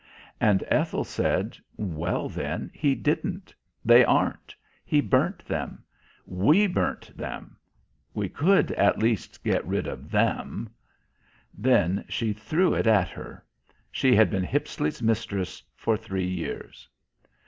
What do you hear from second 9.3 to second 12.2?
get rid of them!" Then